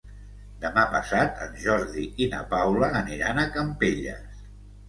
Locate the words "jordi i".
1.65-2.31